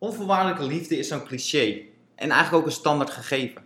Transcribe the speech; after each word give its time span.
Onvoorwaardelijke 0.00 0.64
liefde 0.64 0.98
is 0.98 1.08
zo'n 1.08 1.24
cliché 1.24 1.82
en 2.14 2.30
eigenlijk 2.30 2.52
ook 2.52 2.66
een 2.66 2.76
standaard 2.76 3.10
gegeven. 3.10 3.62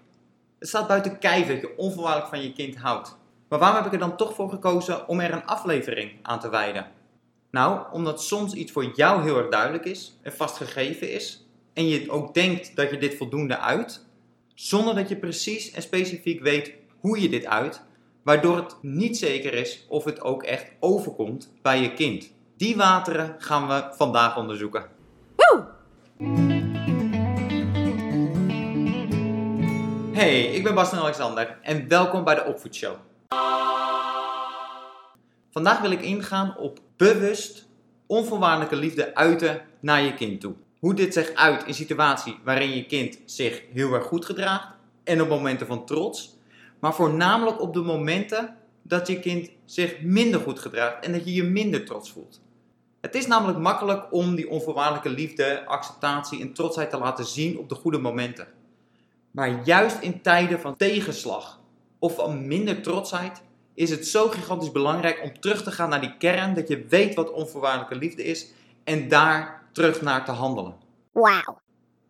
Het 0.58 0.68
staat 0.68 0.88
buiten 0.88 1.18
kijf 1.18 1.46
dat 1.46 1.60
je 1.60 1.76
onvoorwaardelijk 1.76 2.28
van 2.28 2.42
je 2.42 2.52
kind 2.52 2.76
houdt. 2.76 3.16
Maar 3.48 3.58
waarom 3.58 3.76
heb 3.76 3.86
ik 3.86 3.92
er 3.92 4.08
dan 4.08 4.16
toch 4.16 4.34
voor 4.34 4.50
gekozen 4.50 5.08
om 5.08 5.20
er 5.20 5.32
een 5.32 5.46
aflevering 5.46 6.12
aan 6.22 6.40
te 6.40 6.48
wijden? 6.48 6.86
Nou, 7.50 7.92
omdat 7.92 8.22
soms 8.22 8.52
iets 8.52 8.72
voor 8.72 8.92
jou 8.94 9.22
heel 9.22 9.36
erg 9.36 9.48
duidelijk 9.48 9.84
is 9.84 10.18
en 10.22 10.32
vastgegeven 10.32 11.12
is 11.12 11.46
en 11.72 11.88
je 11.88 12.10
ook 12.10 12.34
denkt 12.34 12.76
dat 12.76 12.90
je 12.90 12.98
dit 12.98 13.16
voldoende 13.16 13.58
uit, 13.58 14.06
zonder 14.54 14.94
dat 14.94 15.08
je 15.08 15.16
precies 15.16 15.70
en 15.70 15.82
specifiek 15.82 16.40
weet 16.40 16.72
hoe 17.00 17.20
je 17.20 17.28
dit 17.28 17.46
uit, 17.46 17.82
waardoor 18.22 18.56
het 18.56 18.76
niet 18.80 19.18
zeker 19.18 19.54
is 19.54 19.84
of 19.88 20.04
het 20.04 20.20
ook 20.20 20.42
echt 20.42 20.70
overkomt 20.80 21.52
bij 21.62 21.80
je 21.80 21.94
kind. 21.94 22.32
Die 22.56 22.76
wateren 22.76 23.34
gaan 23.38 23.68
we 23.68 23.88
vandaag 23.96 24.36
onderzoeken. 24.36 24.94
Hey, 30.12 30.44
ik 30.44 30.62
ben 30.62 30.74
Bastian 30.74 31.02
Alexander 31.02 31.58
en 31.62 31.88
welkom 31.88 32.24
bij 32.24 32.34
de 32.34 32.44
Opvoedshow. 32.44 32.96
Vandaag 35.50 35.80
wil 35.80 35.90
ik 35.90 36.00
ingaan 36.00 36.56
op 36.56 36.78
bewust 36.96 37.68
onvoorwaardelijke 38.06 38.76
liefde 38.76 39.14
uiten 39.14 39.60
naar 39.80 40.02
je 40.02 40.14
kind 40.14 40.40
toe. 40.40 40.54
Hoe 40.78 40.94
dit 40.94 41.12
zich 41.12 41.34
uit 41.34 41.64
in 41.66 41.74
situaties 41.74 42.34
waarin 42.44 42.76
je 42.76 42.86
kind 42.86 43.18
zich 43.24 43.62
heel 43.72 43.92
erg 43.92 44.04
goed 44.04 44.24
gedraagt 44.24 44.68
en 45.04 45.22
op 45.22 45.28
momenten 45.28 45.66
van 45.66 45.86
trots, 45.86 46.36
maar 46.80 46.94
voornamelijk 46.94 47.60
op 47.60 47.74
de 47.74 47.82
momenten 47.82 48.56
dat 48.82 49.06
je 49.06 49.20
kind 49.20 49.50
zich 49.64 50.00
minder 50.02 50.40
goed 50.40 50.58
gedraagt 50.58 51.04
en 51.04 51.12
dat 51.12 51.24
je 51.24 51.34
je 51.34 51.44
minder 51.44 51.84
trots 51.84 52.10
voelt. 52.10 52.43
Het 53.04 53.14
is 53.14 53.26
namelijk 53.26 53.58
makkelijk 53.58 54.12
om 54.12 54.34
die 54.34 54.50
onvoorwaardelijke 54.50 55.08
liefde, 55.08 55.66
acceptatie 55.66 56.40
en 56.40 56.52
trotsheid 56.52 56.90
te 56.90 56.98
laten 56.98 57.24
zien 57.24 57.58
op 57.58 57.68
de 57.68 57.74
goede 57.74 57.98
momenten. 57.98 58.46
Maar 59.30 59.64
juist 59.64 60.00
in 60.00 60.22
tijden 60.22 60.60
van 60.60 60.76
tegenslag 60.76 61.60
of 61.98 62.14
van 62.14 62.46
minder 62.46 62.82
trotsheid 62.82 63.42
is 63.74 63.90
het 63.90 64.06
zo 64.06 64.28
gigantisch 64.28 64.72
belangrijk 64.72 65.20
om 65.22 65.40
terug 65.40 65.62
te 65.62 65.70
gaan 65.70 65.88
naar 65.88 66.00
die 66.00 66.16
kern, 66.16 66.54
dat 66.54 66.68
je 66.68 66.86
weet 66.88 67.14
wat 67.14 67.32
onvoorwaardelijke 67.32 67.96
liefde 67.96 68.24
is 68.24 68.46
en 68.84 69.08
daar 69.08 69.62
terug 69.72 70.02
naar 70.02 70.24
te 70.24 70.32
handelen. 70.32 70.74
Wauw. 71.12 71.60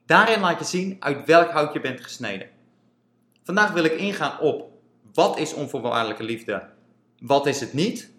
Daarin 0.06 0.41
laat 0.41 0.59
je 0.59 0.65
zien 0.65 0.97
uit 0.98 1.27
welk 1.27 1.50
hout 1.50 1.72
je 1.72 1.81
bent 1.81 2.00
gesneden. 2.00 2.48
Vandaag 3.42 3.72
wil 3.72 3.84
ik 3.84 3.92
ingaan 3.92 4.41
op 4.41 4.70
wat 5.12 5.39
is 5.39 5.55
onvoorwaardelijke 5.55 6.25
liefde, 6.25 6.69
wat 7.19 7.47
is 7.47 7.61
het 7.61 7.72
niet, 7.72 8.12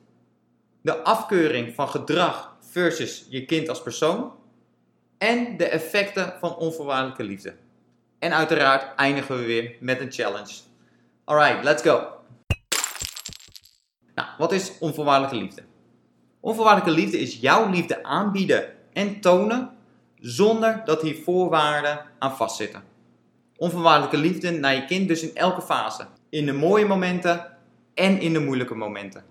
de 0.82 1.04
afkeuring 1.04 1.76
van 1.76 1.90
gedrag 1.90 2.55
versus 2.76 3.26
je 3.30 3.46
kind 3.46 3.70
als 3.70 3.82
persoon 3.82 4.34
en 5.18 5.58
de 5.58 5.68
effecten 5.68 6.34
van 6.40 6.56
onvoorwaardelijke 6.56 7.24
liefde. 7.24 7.56
En 8.20 8.34
uiteraard 8.34 8.96
eindigen 8.96 9.38
we 9.38 9.46
weer 9.46 9.76
met 9.80 10.00
een 10.00 10.12
challenge. 10.12 10.54
Alright, 11.24 11.64
let's 11.64 11.82
go. 11.82 12.08
Nou, 14.16 14.28
wat 14.38 14.52
is 14.52 14.78
onvoorwaardelijke 14.80 15.38
liefde? 15.38 15.62
Onvoorwaardelijke 16.40 17.02
liefde 17.02 17.20
is 17.20 17.40
jouw 17.40 17.70
liefde 17.70 18.04
aanbieden 18.04 18.74
en 18.94 19.22
tonen 19.22 19.70
zonder 20.20 20.82
dat 20.86 21.02
hier 21.02 21.16
voorwaarden 21.24 22.06
aan 22.20 22.36
vastzitten. 22.36 22.84
Onvoorwaardelijke 23.58 24.18
liefde 24.18 24.52
naar 24.52 24.76
je 24.76 24.86
kind 24.86 25.08
dus 25.08 25.22
in 25.22 25.36
elke 25.36 25.62
fase. 25.62 26.08
In 26.30 26.46
de 26.46 26.54
mooie 26.54 26.86
momenten 26.86 27.58
en 27.94 28.20
in 28.20 28.34
de 28.34 28.40
moeilijke 28.40 28.76
momenten. 28.76 29.24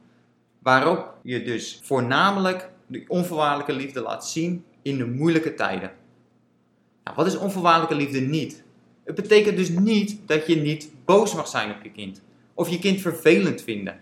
Waarop 0.59 1.15
je 1.23 1.43
dus 1.43 1.81
voornamelijk 1.83 2.73
de 2.95 3.05
onvoorwaardelijke 3.09 3.73
liefde 3.73 4.01
laat 4.01 4.29
zien 4.29 4.65
in 4.83 4.99
de 4.99 5.07
moeilijke 5.07 5.55
tijden. 5.55 5.93
Nou, 7.05 7.17
wat 7.17 7.27
is 7.27 7.37
onvoorwaardelijke 7.37 7.95
liefde 7.95 8.21
niet? 8.21 8.63
Het 9.05 9.15
betekent 9.15 9.57
dus 9.57 9.69
niet 9.69 10.19
dat 10.27 10.47
je 10.47 10.57
niet 10.57 10.91
boos 11.05 11.35
mag 11.35 11.49
zijn 11.49 11.71
op 11.71 11.83
je 11.83 11.91
kind. 11.91 12.23
Of 12.55 12.69
je 12.69 12.79
kind 12.79 13.01
vervelend 13.01 13.63
vinden. 13.63 14.01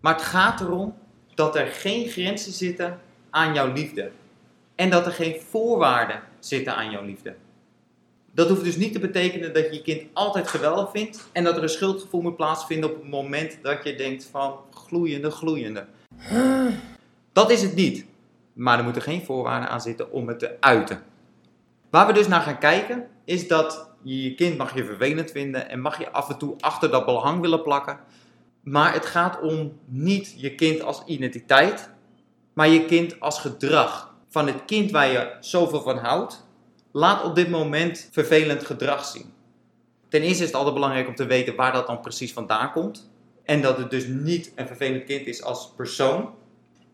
Maar 0.00 0.14
het 0.14 0.22
gaat 0.22 0.60
erom 0.60 0.94
dat 1.34 1.56
er 1.56 1.66
geen 1.66 2.08
grenzen 2.08 2.52
zitten 2.52 3.00
aan 3.30 3.54
jouw 3.54 3.72
liefde. 3.72 4.10
En 4.74 4.90
dat 4.90 5.06
er 5.06 5.12
geen 5.12 5.40
voorwaarden 5.48 6.22
zitten 6.38 6.76
aan 6.76 6.90
jouw 6.90 7.04
liefde. 7.04 7.34
Dat 8.32 8.48
hoeft 8.48 8.64
dus 8.64 8.76
niet 8.76 8.92
te 8.92 8.98
betekenen 8.98 9.54
dat 9.54 9.64
je 9.64 9.72
je 9.72 9.82
kind 9.82 10.02
altijd 10.12 10.48
geweldig 10.48 10.90
vindt 10.90 11.28
en 11.32 11.44
dat 11.44 11.56
er 11.56 11.62
een 11.62 11.68
schuldgevoel 11.68 12.22
moet 12.22 12.36
plaatsvinden 12.36 12.90
op 12.90 12.96
het 12.96 13.10
moment 13.10 13.58
dat 13.62 13.84
je 13.84 13.94
denkt 13.94 14.24
van 14.24 14.56
gloeiende, 14.70 15.30
gloeiende. 15.30 15.86
Dat 17.32 17.50
is 17.50 17.62
het 17.62 17.74
niet. 17.74 18.04
Maar 18.54 18.78
er 18.78 18.84
moeten 18.84 19.02
geen 19.02 19.24
voorwaarden 19.24 19.68
aan 19.68 19.80
zitten 19.80 20.12
om 20.12 20.28
het 20.28 20.38
te 20.38 20.56
uiten. 20.60 21.02
Waar 21.90 22.06
we 22.06 22.12
dus 22.12 22.28
naar 22.28 22.40
gaan 22.40 22.58
kijken 22.58 23.08
is 23.24 23.48
dat 23.48 23.90
je 24.02 24.22
je 24.22 24.34
kind 24.34 24.56
mag 24.56 24.74
je 24.74 24.84
vervelend 24.84 25.30
vinden 25.30 25.68
en 25.68 25.80
mag 25.80 25.98
je 25.98 26.10
af 26.10 26.28
en 26.30 26.38
toe 26.38 26.54
achter 26.60 26.90
dat 26.90 27.04
behang 27.04 27.40
willen 27.40 27.62
plakken. 27.62 27.98
Maar 28.62 28.92
het 28.92 29.06
gaat 29.06 29.40
om 29.40 29.78
niet 29.84 30.34
je 30.36 30.54
kind 30.54 30.82
als 30.82 31.02
identiteit, 31.06 31.90
maar 32.52 32.68
je 32.68 32.84
kind 32.84 33.20
als 33.20 33.40
gedrag. 33.40 34.14
Van 34.28 34.46
het 34.46 34.64
kind 34.64 34.90
waar 34.90 35.10
je 35.10 35.36
zoveel 35.40 35.82
van 35.82 35.98
houdt, 35.98 36.46
laat 36.92 37.24
op 37.24 37.34
dit 37.34 37.50
moment 37.50 38.08
vervelend 38.12 38.64
gedrag 38.64 39.04
zien. 39.04 39.32
Ten 40.08 40.22
eerste 40.22 40.42
is 40.42 40.48
het 40.48 40.56
altijd 40.56 40.74
belangrijk 40.74 41.08
om 41.08 41.14
te 41.14 41.26
weten 41.26 41.56
waar 41.56 41.72
dat 41.72 41.86
dan 41.86 42.00
precies 42.00 42.32
vandaan 42.32 42.72
komt. 42.72 43.10
En 43.42 43.62
dat 43.62 43.76
het 43.76 43.90
dus 43.90 44.06
niet 44.06 44.52
een 44.54 44.66
vervelend 44.66 45.04
kind 45.04 45.26
is 45.26 45.42
als 45.42 45.72
persoon. 45.76 46.34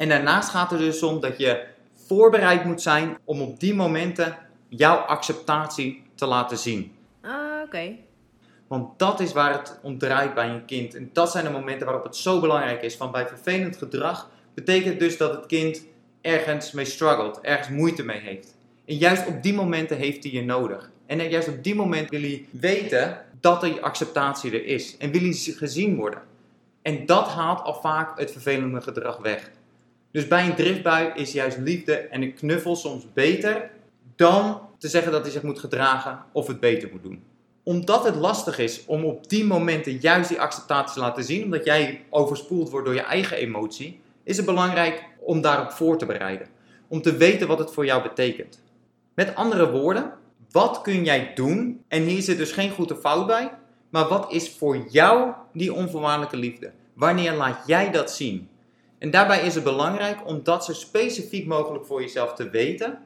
En 0.01 0.09
daarnaast 0.09 0.49
gaat 0.49 0.71
het 0.71 0.79
dus 0.79 1.03
om 1.03 1.21
dat 1.21 1.39
je 1.39 1.65
voorbereid 2.07 2.65
moet 2.65 2.83
zijn 2.83 3.19
om 3.25 3.41
op 3.41 3.61
die 3.61 3.75
momenten 3.75 4.37
jouw 4.69 4.97
acceptatie 4.97 6.03
te 6.15 6.27
laten 6.27 6.59
zien. 6.59 6.93
Ah, 7.23 7.33
oké. 7.65 7.97
Want 8.67 8.99
dat 8.99 9.21
is 9.21 9.33
waar 9.33 9.53
het 9.53 9.79
om 9.83 9.99
draait 9.99 10.35
bij 10.35 10.49
een 10.49 10.65
kind. 10.65 10.95
En 10.95 11.11
dat 11.13 11.31
zijn 11.31 11.45
de 11.45 11.51
momenten 11.51 11.87
waarop 11.87 12.05
het 12.05 12.17
zo 12.17 12.41
belangrijk 12.41 12.83
is. 12.83 12.97
Van 12.97 13.11
bij 13.11 13.27
vervelend 13.27 13.77
gedrag 13.77 14.31
betekent 14.55 14.99
dus 14.99 15.17
dat 15.17 15.35
het 15.35 15.47
kind 15.47 15.83
ergens 16.21 16.73
mee 16.73 16.85
struggelt, 16.85 17.41
ergens 17.41 17.69
moeite 17.69 18.05
mee 18.05 18.21
heeft. 18.21 18.57
En 18.85 18.97
juist 18.97 19.27
op 19.27 19.43
die 19.43 19.55
momenten 19.55 19.97
heeft 19.97 20.23
hij 20.23 20.33
je 20.33 20.43
nodig. 20.43 20.91
En 21.07 21.29
juist 21.31 21.49
op 21.49 21.65
die 21.65 21.75
moment 21.75 22.11
wil 22.11 22.21
hij 22.21 22.47
weten 22.51 23.25
dat 23.41 23.63
er 23.63 23.81
acceptatie 23.81 24.53
er 24.53 24.65
is. 24.65 24.97
En 24.97 25.11
wil 25.11 25.21
hij 25.21 25.33
gezien 25.33 25.97
worden. 25.97 26.23
En 26.83 27.07
dat 27.07 27.29
haalt 27.29 27.63
al 27.63 27.75
vaak 27.75 28.19
het 28.19 28.33
vervelende 28.33 28.81
gedrag 28.81 29.17
weg. 29.17 29.51
Dus 30.11 30.29
bij 30.29 30.47
een 30.47 30.55
driftbui 30.55 31.13
is 31.15 31.33
juist 31.33 31.59
liefde 31.59 31.95
en 31.95 32.23
een 32.23 32.35
knuffel 32.35 32.77
soms 32.77 33.07
beter 33.13 33.71
dan 34.17 34.61
te 34.79 34.89
zeggen 34.89 35.13
dat 35.13 35.23
hij 35.23 35.31
zich 35.31 35.43
moet 35.43 35.59
gedragen 35.59 36.25
of 36.33 36.47
het 36.47 36.61
beter 36.61 36.89
moet 36.93 37.03
doen. 37.03 37.23
Omdat 37.63 38.05
het 38.05 38.15
lastig 38.15 38.59
is 38.59 38.85
om 38.87 39.05
op 39.05 39.29
die 39.29 39.45
momenten 39.45 39.99
juist 40.01 40.29
die 40.29 40.41
acceptatie 40.41 40.95
te 40.95 41.01
laten 41.01 41.25
zien, 41.25 41.45
omdat 41.45 41.65
jij 41.65 42.05
overspoeld 42.11 42.71
wordt 42.71 42.87
door 42.87 42.95
je 42.95 43.03
eigen 43.03 43.37
emotie, 43.37 44.01
is 44.23 44.37
het 44.37 44.47
belangrijk 44.47 45.05
om 45.19 45.41
daarop 45.41 45.71
voor 45.71 45.99
te 45.99 46.07
bereiden. 46.07 46.47
Om 46.89 47.03
te 47.03 47.17
weten 47.17 47.49
wat 47.49 47.59
het 47.59 47.73
voor 47.73 47.85
jou 47.85 48.03
betekent. 48.03 48.63
Met 49.15 49.35
andere 49.35 49.71
woorden, 49.71 50.13
wat 50.51 50.81
kun 50.81 51.05
jij 51.05 51.33
doen? 51.35 51.85
En 51.89 52.03
hier 52.03 52.23
zit 52.23 52.39
dus 52.39 52.53
geen 52.53 52.71
goed 52.71 52.93
of 52.93 53.01
fout 53.01 53.27
bij, 53.27 53.53
maar 53.91 54.09
wat 54.09 54.33
is 54.33 54.51
voor 54.51 54.87
jou 54.89 55.33
die 55.53 55.75
onvoorwaardelijke 55.75 56.37
liefde? 56.37 56.73
Wanneer 56.95 57.33
laat 57.33 57.67
jij 57.67 57.91
dat 57.91 58.13
zien? 58.13 58.49
En 59.01 59.11
daarbij 59.11 59.41
is 59.41 59.55
het 59.55 59.65
belangrijk 59.65 60.27
om 60.27 60.43
dat 60.43 60.65
zo 60.65 60.73
specifiek 60.73 61.47
mogelijk 61.47 61.87
voor 61.87 62.01
jezelf 62.01 62.35
te 62.35 62.51
weten 62.51 62.99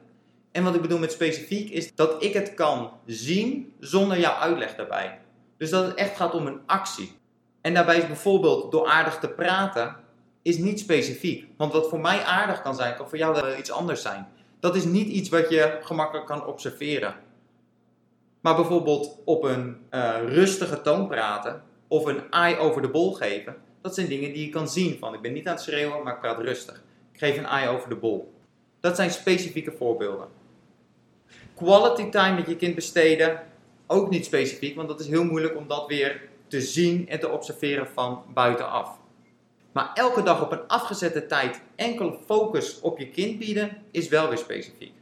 en 0.51 0.63
wat 0.63 0.75
ik 0.75 0.81
bedoel 0.81 0.99
met 0.99 1.11
specifiek 1.11 1.69
is 1.69 1.95
dat 1.95 2.23
ik 2.23 2.33
het 2.33 2.53
kan 2.53 2.91
zien 3.05 3.73
zonder 3.79 4.19
jouw 4.19 4.33
uitleg 4.33 4.75
daarbij. 4.75 5.19
Dus 5.57 5.69
dat 5.69 5.85
het 5.85 5.95
echt 5.95 6.15
gaat 6.15 6.33
om 6.33 6.47
een 6.47 6.59
actie. 6.65 7.17
En 7.61 7.73
daarbij 7.73 7.97
is 7.97 8.07
bijvoorbeeld 8.07 8.71
door 8.71 8.87
aardig 8.87 9.19
te 9.19 9.29
praten 9.29 9.95
is 10.41 10.57
niet 10.57 10.79
specifiek. 10.79 11.47
Want 11.57 11.73
wat 11.73 11.89
voor 11.89 11.99
mij 11.99 12.23
aardig 12.23 12.61
kan 12.61 12.75
zijn, 12.75 12.95
kan 12.95 13.09
voor 13.09 13.17
jou 13.17 13.33
wel 13.33 13.57
iets 13.57 13.71
anders 13.71 14.01
zijn. 14.01 14.27
Dat 14.59 14.75
is 14.75 14.83
niet 14.83 15.07
iets 15.07 15.29
wat 15.29 15.49
je 15.49 15.79
gemakkelijk 15.81 16.27
kan 16.27 16.45
observeren. 16.45 17.15
Maar 18.41 18.55
bijvoorbeeld 18.55 19.17
op 19.25 19.43
een 19.43 19.77
uh, 19.91 20.15
rustige 20.27 20.81
toon 20.81 21.07
praten 21.07 21.63
of 21.87 22.05
een 22.05 22.31
eye 22.31 22.57
over 22.57 22.81
de 22.81 22.89
bol 22.89 23.13
geven, 23.13 23.55
dat 23.81 23.95
zijn 23.95 24.07
dingen 24.07 24.33
die 24.33 24.45
je 24.45 24.51
kan 24.51 24.69
zien 24.69 24.97
van 24.99 25.13
ik 25.13 25.21
ben 25.21 25.33
niet 25.33 25.47
aan 25.47 25.53
het 25.53 25.63
schreeuwen, 25.63 26.03
maar 26.03 26.13
ik 26.13 26.19
praat 26.19 26.39
rustig. 26.39 26.83
Ik 27.11 27.19
geef 27.19 27.37
een 27.37 27.45
eye 27.45 27.69
over 27.69 27.89
de 27.89 27.95
bol. 27.95 28.33
Dat 28.79 28.95
zijn 28.95 29.11
specifieke 29.11 29.71
voorbeelden. 29.71 30.27
Quality 31.55 32.09
time 32.09 32.35
met 32.35 32.47
je 32.47 32.55
kind 32.55 32.75
besteden, 32.75 33.43
ook 33.87 34.09
niet 34.09 34.25
specifiek, 34.25 34.75
want 34.75 34.87
dat 34.87 34.99
is 34.99 35.07
heel 35.07 35.23
moeilijk 35.23 35.55
om 35.55 35.67
dat 35.67 35.87
weer 35.87 36.29
te 36.47 36.61
zien 36.61 37.09
en 37.09 37.19
te 37.19 37.29
observeren 37.29 37.87
van 37.87 38.23
buitenaf. 38.33 38.97
Maar 39.71 39.91
elke 39.93 40.23
dag 40.23 40.43
op 40.43 40.51
een 40.51 40.67
afgezette 40.67 41.25
tijd 41.25 41.61
enkel 41.75 42.19
focus 42.25 42.79
op 42.79 42.99
je 42.99 43.09
kind 43.09 43.39
bieden, 43.39 43.77
is 43.91 44.07
wel 44.07 44.27
weer 44.27 44.37
specifiek. 44.37 44.93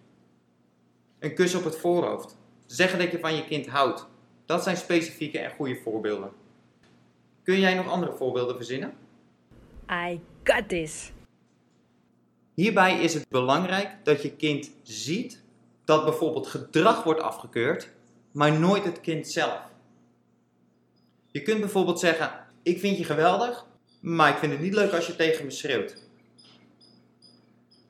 Een 1.19 1.35
kus 1.35 1.55
op 1.55 1.63
het 1.63 1.77
voorhoofd. 1.77 2.37
Zeggen 2.65 2.99
dat 2.99 3.11
je 3.11 3.19
van 3.19 3.35
je 3.35 3.45
kind 3.45 3.67
houdt. 3.67 4.07
Dat 4.45 4.63
zijn 4.63 4.77
specifieke 4.77 5.39
en 5.39 5.51
goede 5.51 5.75
voorbeelden. 5.83 6.31
Kun 7.43 7.59
jij 7.59 7.73
nog 7.73 7.87
andere 7.87 8.11
voorbeelden 8.11 8.55
verzinnen? 8.55 8.93
I 9.91 10.19
got 10.43 10.69
this. 10.69 11.11
Hierbij 12.53 12.99
is 13.01 13.13
het 13.13 13.25
belangrijk 13.29 13.89
dat 14.03 14.21
je 14.21 14.35
kind 14.35 14.71
ziet 14.83 15.43
dat 15.85 16.03
bijvoorbeeld 16.03 16.47
gedrag 16.47 17.03
wordt 17.03 17.21
afgekeurd, 17.21 17.89
maar 18.31 18.59
nooit 18.59 18.83
het 18.83 19.01
kind 19.01 19.27
zelf. 19.27 19.61
Je 21.31 21.41
kunt 21.41 21.59
bijvoorbeeld 21.59 21.99
zeggen: 21.99 22.31
Ik 22.63 22.79
vind 22.79 22.97
je 22.97 23.03
geweldig, 23.03 23.65
maar 23.99 24.29
ik 24.29 24.37
vind 24.37 24.51
het 24.51 24.61
niet 24.61 24.73
leuk 24.73 24.91
als 24.91 25.07
je 25.07 25.15
tegen 25.15 25.45
me 25.45 25.51
schreeuwt. 25.51 25.95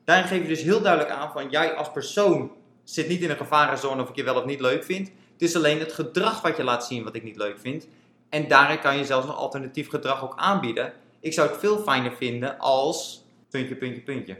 Daarin 0.04 0.28
geef 0.28 0.42
je 0.42 0.48
dus 0.48 0.62
heel 0.62 0.80
duidelijk 0.80 1.12
aan 1.14 1.32
van 1.32 1.50
jij 1.50 1.74
als 1.74 1.92
persoon 1.92 2.52
zit 2.84 3.08
niet 3.08 3.20
in 3.20 3.30
een 3.30 3.36
gevarenzone 3.36 4.02
of 4.02 4.08
ik 4.08 4.16
je 4.16 4.24
wel 4.24 4.36
of 4.36 4.44
niet 4.44 4.60
leuk 4.60 4.84
vind. 4.84 5.08
Het 5.32 5.42
is 5.42 5.56
alleen 5.56 5.78
het 5.78 5.92
gedrag 5.92 6.40
wat 6.40 6.56
je 6.56 6.64
laat 6.64 6.86
zien 6.86 7.04
wat 7.04 7.14
ik 7.14 7.22
niet 7.22 7.36
leuk 7.36 7.58
vind. 7.58 7.86
En 8.34 8.48
daarin 8.48 8.78
kan 8.78 8.96
je 8.96 9.04
zelfs 9.04 9.26
een 9.26 9.32
alternatief 9.32 9.88
gedrag 9.88 10.24
ook 10.24 10.36
aanbieden. 10.36 10.92
Ik 11.20 11.32
zou 11.32 11.48
het 11.48 11.58
veel 11.58 11.78
fijner 11.78 12.12
vinden 12.12 12.58
als 12.58 13.24
puntje, 13.50 13.74
puntje, 13.74 14.00
puntje. 14.00 14.36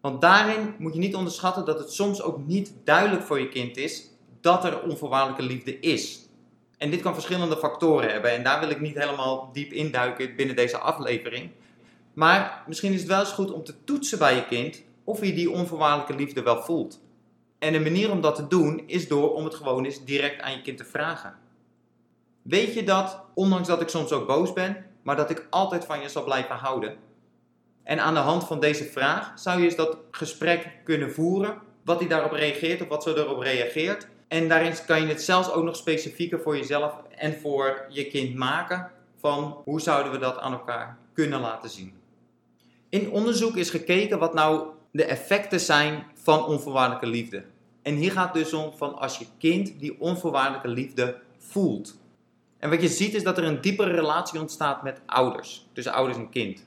Want 0.00 0.20
daarin 0.20 0.74
moet 0.78 0.92
je 0.92 0.98
niet 0.98 1.14
onderschatten 1.14 1.64
dat 1.64 1.78
het 1.78 1.92
soms 1.92 2.22
ook 2.22 2.46
niet 2.46 2.72
duidelijk 2.84 3.22
voor 3.22 3.40
je 3.40 3.48
kind 3.48 3.76
is 3.76 4.10
dat 4.40 4.64
er 4.64 4.82
onvoorwaardelijke 4.82 5.42
liefde 5.42 5.80
is. 5.80 6.28
En 6.78 6.90
dit 6.90 7.00
kan 7.00 7.14
verschillende 7.14 7.56
factoren 7.56 8.10
hebben 8.10 8.30
en 8.30 8.42
daar 8.42 8.60
wil 8.60 8.70
ik 8.70 8.80
niet 8.80 8.98
helemaal 8.98 9.50
diep 9.52 9.72
induiken 9.72 10.36
binnen 10.36 10.56
deze 10.56 10.78
aflevering. 10.78 11.50
Maar 12.14 12.62
misschien 12.66 12.92
is 12.92 13.00
het 13.00 13.08
wel 13.08 13.20
eens 13.20 13.32
goed 13.32 13.52
om 13.52 13.64
te 13.64 13.84
toetsen 13.84 14.18
bij 14.18 14.34
je 14.34 14.46
kind 14.46 14.82
of 15.04 15.20
hij 15.20 15.34
die 15.34 15.50
onvoorwaardelijke 15.50 16.14
liefde 16.14 16.42
wel 16.42 16.62
voelt. 16.62 17.00
En 17.58 17.74
een 17.74 17.82
manier 17.82 18.10
om 18.10 18.20
dat 18.20 18.34
te 18.34 18.46
doen 18.46 18.82
is 18.86 19.08
door 19.08 19.34
om 19.34 19.44
het 19.44 19.54
gewoon 19.54 19.84
eens 19.84 20.04
direct 20.04 20.40
aan 20.40 20.52
je 20.52 20.62
kind 20.62 20.78
te 20.78 20.84
vragen. 20.84 21.42
Weet 22.44 22.74
je 22.74 22.82
dat, 22.82 23.20
ondanks 23.34 23.68
dat 23.68 23.80
ik 23.80 23.88
soms 23.88 24.12
ook 24.12 24.26
boos 24.26 24.52
ben, 24.52 24.86
maar 25.02 25.16
dat 25.16 25.30
ik 25.30 25.46
altijd 25.50 25.84
van 25.84 26.00
je 26.00 26.08
zal 26.08 26.24
blijven 26.24 26.54
houden? 26.54 26.96
En 27.82 28.00
aan 28.00 28.14
de 28.14 28.20
hand 28.20 28.44
van 28.44 28.60
deze 28.60 28.84
vraag 28.84 29.32
zou 29.34 29.58
je 29.58 29.64
eens 29.64 29.76
dat 29.76 29.96
gesprek 30.10 30.80
kunnen 30.84 31.12
voeren, 31.12 31.58
wat 31.84 31.98
hij 31.98 32.08
daarop 32.08 32.32
reageert 32.32 32.82
of 32.82 32.88
wat 32.88 33.02
ze 33.02 33.16
erop 33.16 33.38
reageert. 33.38 34.08
En 34.28 34.48
daarin 34.48 34.74
kan 34.86 35.00
je 35.00 35.06
het 35.06 35.22
zelfs 35.22 35.50
ook 35.50 35.64
nog 35.64 35.76
specifieker 35.76 36.40
voor 36.40 36.56
jezelf 36.56 36.94
en 37.16 37.40
voor 37.40 37.86
je 37.88 38.06
kind 38.06 38.34
maken 38.34 38.90
van 39.20 39.60
hoe 39.64 39.80
zouden 39.80 40.12
we 40.12 40.18
dat 40.18 40.38
aan 40.38 40.52
elkaar 40.52 40.98
kunnen 41.12 41.40
laten 41.40 41.70
zien. 41.70 41.94
In 42.88 43.10
onderzoek 43.10 43.56
is 43.56 43.70
gekeken 43.70 44.18
wat 44.18 44.34
nou 44.34 44.66
de 44.90 45.04
effecten 45.04 45.60
zijn 45.60 46.06
van 46.14 46.46
onvoorwaardelijke 46.46 47.06
liefde. 47.06 47.44
En 47.82 47.94
hier 47.94 48.12
gaat 48.12 48.34
het 48.34 48.44
dus 48.44 48.52
om 48.52 48.72
van 48.76 48.98
als 48.98 49.18
je 49.18 49.26
kind 49.38 49.80
die 49.80 50.00
onvoorwaardelijke 50.00 50.68
liefde 50.68 51.16
voelt. 51.38 52.02
En 52.64 52.70
wat 52.70 52.82
je 52.82 52.88
ziet 52.88 53.14
is 53.14 53.22
dat 53.22 53.38
er 53.38 53.44
een 53.44 53.60
diepere 53.60 53.90
relatie 53.90 54.40
ontstaat 54.40 54.82
met 54.82 55.00
ouders, 55.06 55.66
tussen 55.72 55.92
ouders 55.92 56.18
en 56.18 56.30
kind. 56.30 56.64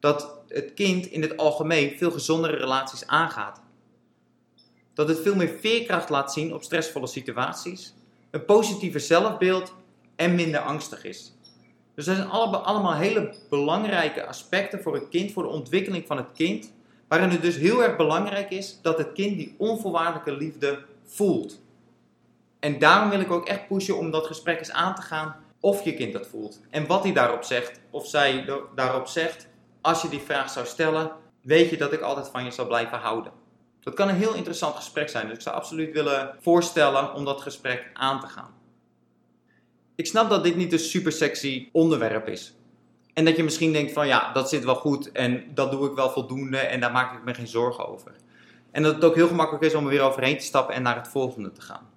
Dat 0.00 0.38
het 0.48 0.74
kind 0.74 1.06
in 1.06 1.22
het 1.22 1.36
algemeen 1.36 1.98
veel 1.98 2.10
gezondere 2.10 2.56
relaties 2.56 3.06
aangaat. 3.06 3.60
Dat 4.94 5.08
het 5.08 5.20
veel 5.20 5.34
meer 5.34 5.56
veerkracht 5.60 6.08
laat 6.08 6.32
zien 6.32 6.54
op 6.54 6.62
stressvolle 6.62 7.06
situaties, 7.06 7.94
een 8.30 8.44
positiever 8.44 9.00
zelfbeeld 9.00 9.74
en 10.16 10.34
minder 10.34 10.60
angstig 10.60 11.04
is. 11.04 11.32
Dus 11.94 12.04
dat 12.04 12.16
zijn 12.16 12.28
allemaal 12.28 12.94
hele 12.94 13.34
belangrijke 13.48 14.26
aspecten 14.26 14.82
voor 14.82 14.94
het 14.94 15.08
kind, 15.08 15.32
voor 15.32 15.42
de 15.42 15.48
ontwikkeling 15.48 16.06
van 16.06 16.16
het 16.16 16.32
kind, 16.34 16.72
waarin 17.08 17.30
het 17.30 17.42
dus 17.42 17.56
heel 17.56 17.82
erg 17.82 17.96
belangrijk 17.96 18.50
is 18.50 18.78
dat 18.82 18.98
het 18.98 19.12
kind 19.12 19.36
die 19.36 19.54
onvoorwaardelijke 19.58 20.32
liefde 20.32 20.84
voelt. 21.04 21.60
En 22.60 22.78
daarom 22.78 23.10
wil 23.10 23.20
ik 23.20 23.30
ook 23.30 23.46
echt 23.46 23.66
pushen 23.66 23.98
om 23.98 24.10
dat 24.10 24.26
gesprek 24.26 24.58
eens 24.58 24.72
aan 24.72 24.94
te 24.94 25.02
gaan 25.02 25.36
of 25.60 25.84
je 25.84 25.94
kind 25.94 26.12
dat 26.12 26.26
voelt. 26.26 26.60
En 26.70 26.86
wat 26.86 27.02
hij 27.02 27.12
daarop 27.12 27.44
zegt, 27.44 27.80
of 27.90 28.06
zij 28.06 28.44
daarop 28.74 29.06
zegt, 29.06 29.48
als 29.80 30.02
je 30.02 30.08
die 30.08 30.20
vraag 30.20 30.50
zou 30.50 30.66
stellen, 30.66 31.10
weet 31.42 31.70
je 31.70 31.76
dat 31.76 31.92
ik 31.92 32.00
altijd 32.00 32.28
van 32.28 32.44
je 32.44 32.50
zal 32.50 32.66
blijven 32.66 32.98
houden. 32.98 33.32
Dat 33.80 33.94
kan 33.94 34.08
een 34.08 34.14
heel 34.14 34.34
interessant 34.34 34.76
gesprek 34.76 35.08
zijn, 35.08 35.26
dus 35.26 35.36
ik 35.36 35.42
zou 35.42 35.56
absoluut 35.56 35.92
willen 35.92 36.36
voorstellen 36.40 37.14
om 37.14 37.24
dat 37.24 37.40
gesprek 37.40 37.90
aan 37.94 38.20
te 38.20 38.26
gaan. 38.26 38.54
Ik 39.94 40.06
snap 40.06 40.30
dat 40.30 40.44
dit 40.44 40.56
niet 40.56 40.72
een 40.72 40.78
super 40.78 41.12
sexy 41.12 41.68
onderwerp 41.72 42.28
is. 42.28 42.54
En 43.14 43.24
dat 43.24 43.36
je 43.36 43.42
misschien 43.42 43.72
denkt 43.72 43.92
van 43.92 44.06
ja, 44.06 44.32
dat 44.32 44.48
zit 44.48 44.64
wel 44.64 44.74
goed 44.74 45.12
en 45.12 45.44
dat 45.54 45.70
doe 45.70 45.88
ik 45.88 45.94
wel 45.94 46.10
voldoende 46.10 46.58
en 46.58 46.80
daar 46.80 46.92
maak 46.92 47.16
ik 47.16 47.24
me 47.24 47.34
geen 47.34 47.46
zorgen 47.46 47.88
over. 47.88 48.14
En 48.70 48.82
dat 48.82 48.94
het 48.94 49.04
ook 49.04 49.14
heel 49.14 49.28
gemakkelijk 49.28 49.64
is 49.64 49.74
om 49.74 49.84
er 49.84 49.90
weer 49.90 50.02
overheen 50.02 50.38
te 50.38 50.44
stappen 50.44 50.74
en 50.74 50.82
naar 50.82 50.96
het 50.96 51.08
volgende 51.08 51.52
te 51.52 51.60
gaan. 51.60 51.89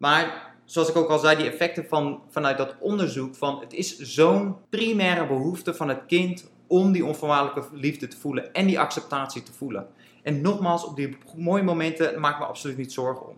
Maar 0.00 0.54
zoals 0.64 0.88
ik 0.88 0.96
ook 0.96 1.08
al 1.08 1.18
zei, 1.18 1.36
die 1.36 1.50
effecten 1.50 1.86
van, 1.88 2.22
vanuit 2.28 2.58
dat 2.58 2.76
onderzoek 2.78 3.34
van 3.34 3.60
het 3.60 3.72
is 3.72 3.98
zo'n 3.98 4.56
primaire 4.68 5.26
behoefte 5.26 5.74
van 5.74 5.88
het 5.88 6.06
kind 6.06 6.50
om 6.66 6.92
die 6.92 7.04
onvoorwaardelijke 7.04 7.76
liefde 7.76 8.08
te 8.08 8.16
voelen 8.16 8.52
en 8.52 8.66
die 8.66 8.80
acceptatie 8.80 9.42
te 9.42 9.52
voelen. 9.52 9.86
En 10.22 10.40
nogmaals, 10.40 10.84
op 10.84 10.96
die 10.96 11.16
mooie 11.36 11.62
momenten 11.62 12.20
maak 12.20 12.32
ik 12.32 12.38
me 12.38 12.44
absoluut 12.44 12.76
niet 12.76 12.92
zorgen 12.92 13.28
om. 13.28 13.36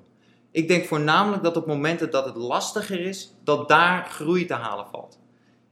Ik 0.50 0.68
denk 0.68 0.84
voornamelijk 0.84 1.42
dat 1.42 1.56
op 1.56 1.66
momenten 1.66 2.10
dat 2.10 2.24
het 2.24 2.36
lastiger 2.36 3.00
is, 3.00 3.34
dat 3.44 3.68
daar 3.68 4.04
groei 4.04 4.44
te 4.44 4.54
halen 4.54 4.86
valt. 4.86 5.18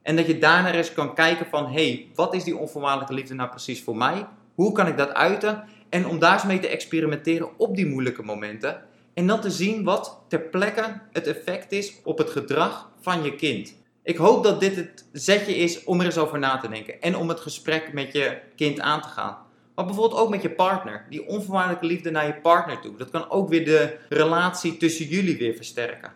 En 0.02 0.16
dat 0.16 0.26
je 0.26 0.38
daarna 0.38 0.72
eens 0.72 0.92
kan 0.92 1.14
kijken 1.14 1.46
van, 1.46 1.66
hé, 1.66 1.72
hey, 1.72 2.08
wat 2.14 2.34
is 2.34 2.44
die 2.44 2.56
onvoorwaardelijke 2.56 3.14
liefde 3.14 3.34
nou 3.34 3.48
precies 3.50 3.82
voor 3.82 3.96
mij? 3.96 4.26
Hoe 4.54 4.72
kan 4.72 4.86
ik 4.86 4.96
dat 4.96 5.12
uiten? 5.12 5.64
En 5.88 6.06
om 6.06 6.18
daar 6.18 6.32
eens 6.32 6.44
mee 6.44 6.58
te 6.58 6.68
experimenteren 6.68 7.58
op 7.58 7.76
die 7.76 7.86
moeilijke 7.86 8.22
momenten. 8.22 8.88
En 9.20 9.26
dan 9.26 9.40
te 9.40 9.50
zien 9.50 9.84
wat 9.84 10.24
ter 10.28 10.40
plekke 10.40 11.00
het 11.12 11.26
effect 11.26 11.72
is 11.72 11.94
op 12.04 12.18
het 12.18 12.30
gedrag 12.30 12.90
van 13.00 13.22
je 13.22 13.36
kind. 13.36 13.74
Ik 14.02 14.16
hoop 14.16 14.44
dat 14.44 14.60
dit 14.60 14.76
het 14.76 15.08
zetje 15.12 15.56
is 15.56 15.84
om 15.84 16.00
er 16.00 16.06
eens 16.06 16.18
over 16.18 16.38
na 16.38 16.58
te 16.58 16.68
denken. 16.68 17.00
En 17.00 17.16
om 17.16 17.28
het 17.28 17.40
gesprek 17.40 17.92
met 17.92 18.12
je 18.12 18.38
kind 18.56 18.80
aan 18.80 19.00
te 19.00 19.08
gaan. 19.08 19.38
Maar 19.74 19.84
bijvoorbeeld 19.84 20.20
ook 20.20 20.30
met 20.30 20.42
je 20.42 20.50
partner. 20.50 21.06
Die 21.10 21.26
onvoorwaardelijke 21.26 21.86
liefde 21.86 22.10
naar 22.10 22.26
je 22.26 22.40
partner 22.40 22.80
toe. 22.80 22.96
Dat 22.96 23.10
kan 23.10 23.30
ook 23.30 23.48
weer 23.48 23.64
de 23.64 23.98
relatie 24.08 24.76
tussen 24.76 25.06
jullie 25.06 25.38
weer 25.38 25.54
versterken. 25.54 26.12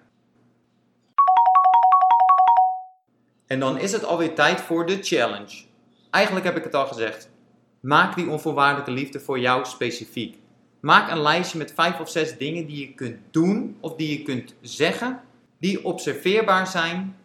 En 3.46 3.60
dan 3.60 3.78
is 3.78 3.92
het 3.92 4.04
alweer 4.04 4.34
tijd 4.34 4.60
voor 4.60 4.86
de 4.86 4.98
challenge. 5.02 5.64
Eigenlijk 6.10 6.46
heb 6.46 6.56
ik 6.56 6.64
het 6.64 6.74
al 6.74 6.86
gezegd. 6.86 7.30
Maak 7.80 8.16
die 8.16 8.28
onvoorwaardelijke 8.28 8.90
liefde 8.90 9.20
voor 9.20 9.38
jou 9.38 9.64
specifiek. 9.64 10.42
Maak 10.84 11.10
een 11.10 11.22
lijstje 11.22 11.58
met 11.58 11.72
vijf 11.74 12.00
of 12.00 12.10
zes 12.10 12.36
dingen 12.36 12.66
die 12.66 12.78
je 12.78 12.94
kunt 12.94 13.16
doen 13.30 13.76
of 13.80 13.94
die 13.94 14.18
je 14.18 14.24
kunt 14.24 14.54
zeggen, 14.60 15.20
die 15.58 15.84
observeerbaar 15.84 16.66
zijn, 16.66 17.16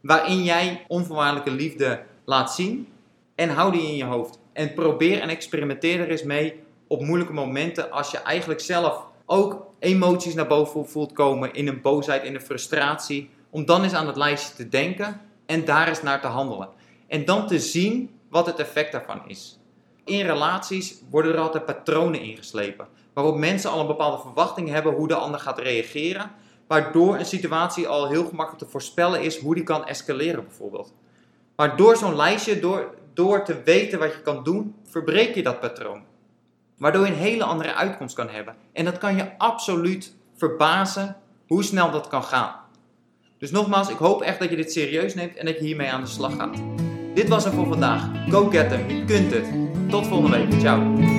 waarin 0.00 0.42
jij 0.42 0.84
onvoorwaardelijke 0.88 1.50
liefde 1.50 2.02
laat 2.24 2.54
zien 2.54 2.88
en 3.34 3.48
hou 3.48 3.72
die 3.72 3.82
in 3.82 3.96
je 3.96 4.04
hoofd. 4.04 4.38
En 4.52 4.74
probeer 4.74 5.20
en 5.20 5.28
experimenteer 5.28 6.00
er 6.00 6.10
eens 6.10 6.22
mee 6.22 6.60
op 6.86 7.02
moeilijke 7.02 7.32
momenten 7.32 7.90
als 7.90 8.10
je 8.10 8.18
eigenlijk 8.18 8.60
zelf 8.60 9.06
ook 9.26 9.66
emoties 9.78 10.34
naar 10.34 10.46
boven 10.46 10.88
voelt 10.88 11.12
komen 11.12 11.52
in 11.52 11.68
een 11.68 11.80
boosheid, 11.80 12.24
in 12.24 12.34
een 12.34 12.40
frustratie. 12.40 13.30
Om 13.50 13.64
dan 13.64 13.82
eens 13.82 13.94
aan 13.94 14.06
het 14.06 14.16
lijstje 14.16 14.54
te 14.54 14.68
denken 14.68 15.20
en 15.46 15.64
daar 15.64 15.88
eens 15.88 16.02
naar 16.02 16.20
te 16.20 16.26
handelen. 16.26 16.68
En 17.06 17.24
dan 17.24 17.46
te 17.46 17.58
zien 17.58 18.10
wat 18.28 18.46
het 18.46 18.58
effect 18.58 18.92
daarvan 18.92 19.22
is. 19.26 19.58
In 20.04 20.26
relaties 20.26 21.00
worden 21.10 21.32
er 21.32 21.38
altijd 21.38 21.66
patronen 21.66 22.20
ingeslepen. 22.20 22.86
Waarop 23.12 23.36
mensen 23.36 23.70
al 23.70 23.80
een 23.80 23.86
bepaalde 23.86 24.22
verwachting 24.22 24.68
hebben 24.68 24.94
hoe 24.94 25.08
de 25.08 25.14
ander 25.14 25.40
gaat 25.40 25.58
reageren. 25.58 26.30
Waardoor 26.66 27.18
een 27.18 27.24
situatie 27.24 27.88
al 27.88 28.08
heel 28.08 28.24
gemakkelijk 28.24 28.64
te 28.64 28.70
voorspellen 28.70 29.22
is 29.22 29.38
hoe 29.38 29.54
die 29.54 29.64
kan 29.64 29.86
escaleren 29.86 30.44
bijvoorbeeld. 30.44 30.94
Maar 31.56 31.76
door 31.76 31.96
zo'n 31.96 32.16
lijstje, 32.16 32.60
door, 32.60 32.94
door 33.14 33.44
te 33.44 33.62
weten 33.64 33.98
wat 33.98 34.12
je 34.12 34.22
kan 34.22 34.44
doen, 34.44 34.74
verbreek 34.84 35.34
je 35.34 35.42
dat 35.42 35.60
patroon. 35.60 36.02
Waardoor 36.78 37.06
je 37.06 37.12
een 37.12 37.18
hele 37.18 37.44
andere 37.44 37.74
uitkomst 37.74 38.14
kan 38.14 38.28
hebben. 38.28 38.56
En 38.72 38.84
dat 38.84 38.98
kan 38.98 39.16
je 39.16 39.38
absoluut 39.38 40.14
verbazen 40.36 41.16
hoe 41.46 41.62
snel 41.62 41.90
dat 41.90 42.08
kan 42.08 42.22
gaan. 42.22 42.54
Dus 43.38 43.50
nogmaals, 43.50 43.88
ik 43.88 43.96
hoop 43.96 44.22
echt 44.22 44.38
dat 44.38 44.50
je 44.50 44.56
dit 44.56 44.72
serieus 44.72 45.14
neemt 45.14 45.36
en 45.36 45.46
dat 45.46 45.58
je 45.58 45.64
hiermee 45.64 45.90
aan 45.90 46.00
de 46.00 46.06
slag 46.06 46.36
gaat. 46.36 46.56
Dit 47.14 47.28
was 47.28 47.44
het 47.44 47.54
voor 47.54 47.66
vandaag. 47.66 48.08
Go 48.28 48.48
get 48.50 48.68
them, 48.68 48.88
je 48.88 49.04
kunt 49.04 49.32
het. 49.32 49.81
Tot 49.92 50.06
volgende 50.06 50.36
week. 50.36 50.60
Ciao. 50.60 51.11